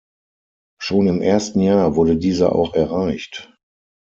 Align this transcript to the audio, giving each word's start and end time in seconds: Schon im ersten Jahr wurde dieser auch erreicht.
Schon 0.81 1.05
im 1.05 1.21
ersten 1.21 1.59
Jahr 1.59 1.95
wurde 1.95 2.17
dieser 2.17 2.55
auch 2.55 2.73
erreicht. 2.73 3.53